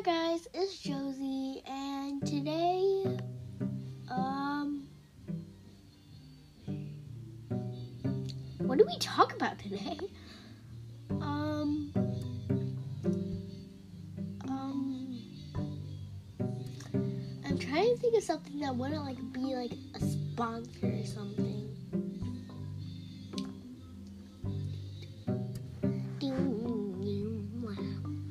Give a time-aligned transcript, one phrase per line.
[0.00, 3.04] Hi guys, it's Josie, and today,
[4.10, 4.88] um,
[8.56, 9.98] what do we talk about today?
[11.10, 11.92] Um,
[14.48, 15.20] um,
[17.44, 21.68] I'm trying to think of something that wouldn't like be like a sponsor or something.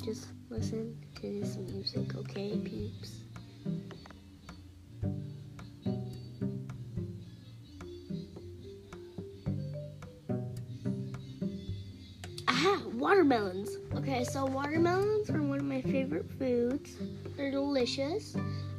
[0.03, 0.88] Just listen
[1.79, 3.21] music, okay, peeps?
[12.49, 13.77] Ah, watermelons.
[13.95, 16.97] Okay, so watermelons are one of my favorite foods.
[17.37, 18.35] They're delicious.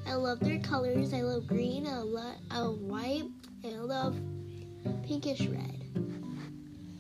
[0.07, 1.15] I love their colors.
[1.15, 1.87] I love green.
[1.87, 3.25] I love, white.
[3.65, 4.15] I love
[5.07, 5.85] pinkish red.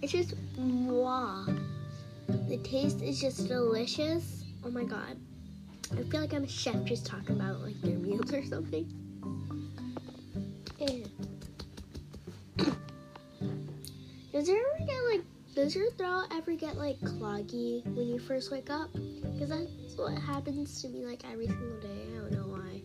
[0.01, 1.45] It's just wow.
[2.49, 4.45] The taste is just delicious.
[4.65, 5.19] Oh my god.
[5.93, 8.89] I feel like I'm a chef just talking about like their meals or something.
[10.81, 11.11] And
[14.33, 15.23] does ever get like
[15.55, 18.93] does your throat ever get like cloggy when you first wake up?
[18.93, 22.07] Because that's what happens to me like every single day.
[22.15, 22.81] I don't know why.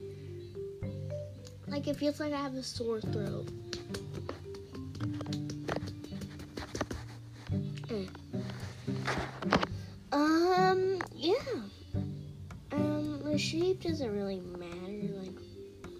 [1.67, 3.47] Like it feels like I have a sore throat.
[13.85, 15.13] Doesn't really matter.
[15.19, 15.39] Like,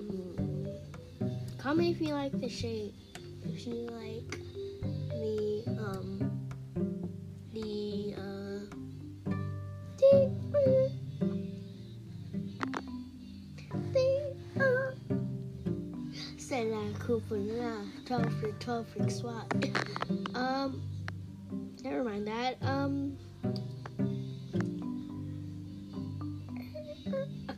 [0.02, 1.58] mm.
[1.59, 2.95] comment if you like the shape.
[3.44, 4.39] If you like
[5.11, 6.50] the um
[7.53, 8.66] the uh
[9.97, 10.31] the
[13.94, 14.91] the uh
[16.38, 19.45] c'est la coupe là, twelve for twelve for swat.
[20.36, 20.81] Um,
[21.81, 22.58] never mind that.
[22.61, 23.17] Um.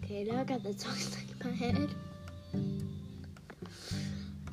[0.10, 1.90] Okay, now I got the song stuck in my head.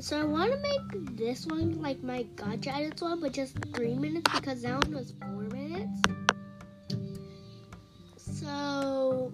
[0.00, 3.94] So I want to make this one like my gotcha edits one, but just three
[3.94, 6.02] minutes because that one was four minutes.
[8.16, 9.32] So,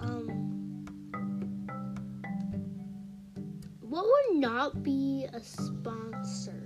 [0.00, 0.86] um,
[3.82, 6.61] what would not be a sponsor?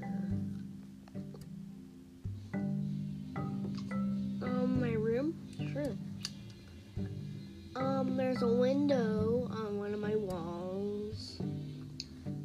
[8.39, 11.41] There's a window on one of my walls.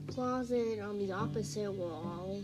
[0.07, 2.41] Closet on the opposite wall.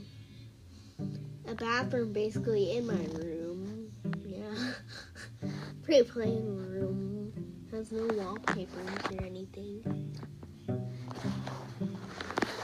[1.48, 3.90] A bathroom basically in my room.
[4.26, 5.50] Yeah.
[5.84, 7.32] Pretty plain room.
[7.72, 9.82] Has no wallpapers or anything.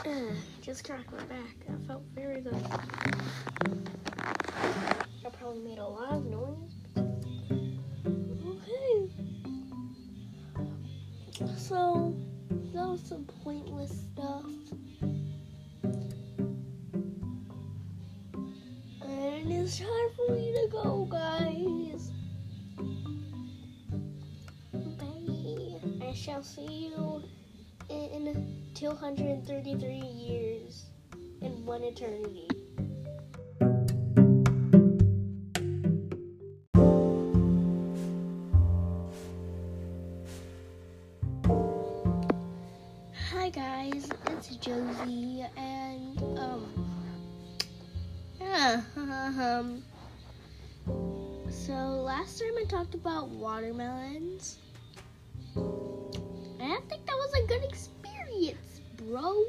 [0.06, 1.66] Ugh, just cracked my back.
[1.66, 2.62] That felt very good.
[5.24, 6.83] I probably made a lot of noise.
[11.34, 12.14] So,
[12.72, 14.44] that was some pointless stuff.
[19.02, 22.12] And it's time for me to go, guys.
[24.96, 26.06] Bye.
[26.06, 27.24] I shall see you
[27.90, 30.84] in 233 years
[31.40, 32.53] in one eternity.
[43.44, 46.64] Hi guys, it's Josie, and um,
[48.40, 49.84] yeah, um,
[51.50, 54.56] so last time I talked about watermelons,
[55.56, 59.44] and I think that was a good experience, bro.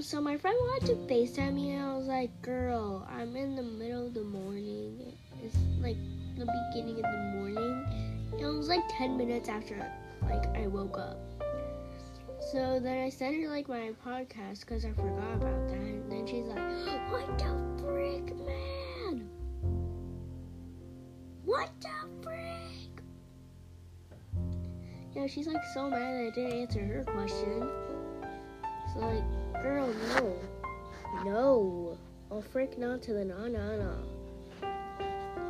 [0.00, 3.62] So my friend wanted to FaceTime me, and I was like, girl, I'm in the
[3.62, 5.12] middle of the morning.
[5.42, 5.96] It's like
[6.36, 7.84] the beginning of the morning.
[8.38, 9.76] It was like 10 minutes after,
[10.22, 11.18] like, I woke up.
[12.52, 15.76] So then I sent her, like, my podcast because I forgot about that.
[15.76, 16.58] And then she's like,
[17.10, 19.28] what the frick, man?
[21.44, 23.02] What the frick?
[25.14, 27.68] Yeah, she's, like, so mad that I didn't answer her question.
[28.94, 29.24] So, like,
[29.62, 30.36] Girl, no.
[31.24, 31.98] No.
[32.30, 33.92] Oh, frick no to the na na na.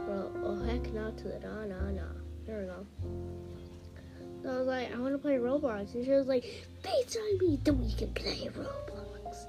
[0.06, 2.02] Well, oh, heck no to the na na na.
[2.46, 2.86] There we go.
[4.42, 5.94] So I was like, I want to play Roblox.
[5.94, 6.44] And she was like,
[6.82, 9.46] FaceTime me, then we can play Roblox.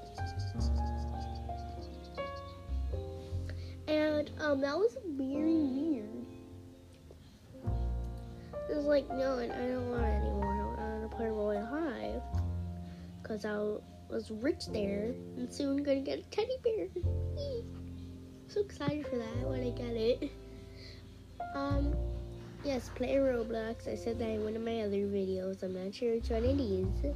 [3.88, 6.26] And, um, that was very weird.
[8.68, 10.76] It was like, no, I don't want it anymore.
[10.78, 12.20] I want to play Royale High.
[13.22, 16.88] Because I'll was rich there and soon gonna get a teddy bear.
[18.48, 20.30] so excited for that when I get it.
[21.54, 21.94] Um,
[22.64, 23.88] yes, play Roblox.
[23.88, 25.62] I said that in one of my other videos.
[25.62, 27.14] I'm not sure which one it is.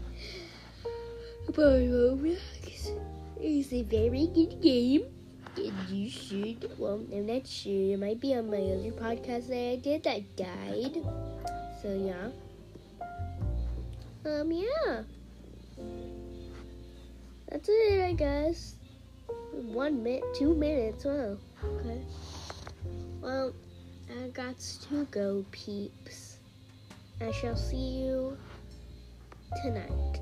[1.47, 2.91] But Roblox
[3.41, 5.05] is a very good game.
[5.57, 7.93] And you should, well, I'm not sure.
[7.93, 10.99] It might be on my other podcast that I did that died.
[11.81, 12.31] So, yeah.
[14.27, 15.03] Um, yeah.
[17.49, 18.77] That's it, I guess.
[19.53, 21.05] One minute, two minutes.
[21.05, 21.37] Wow.
[21.65, 22.01] Okay.
[23.21, 23.53] Well,
[24.11, 24.59] I got
[24.89, 26.39] to go, peeps.
[27.21, 28.37] I shall see you
[29.63, 30.21] tonight.